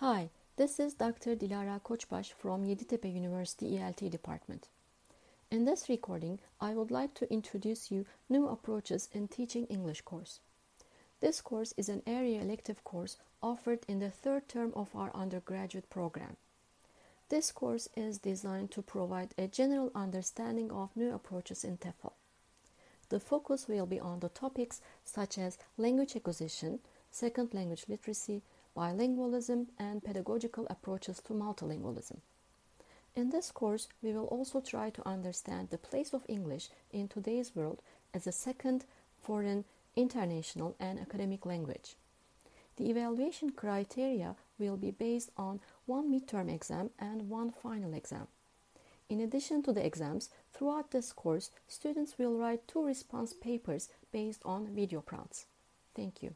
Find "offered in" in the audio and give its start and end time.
13.42-14.00